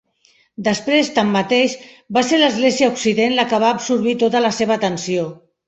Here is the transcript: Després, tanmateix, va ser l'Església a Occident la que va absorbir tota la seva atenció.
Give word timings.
Després, 0.67 1.11
tanmateix, 1.17 1.75
va 2.17 2.25
ser 2.31 2.41
l'Església 2.41 2.89
a 2.89 2.95
Occident 2.95 3.39
la 3.43 3.47
que 3.55 3.63
va 3.67 3.71
absorbir 3.77 4.19
tota 4.25 4.45
la 4.49 4.55
seva 4.61 4.79
atenció. 4.83 5.31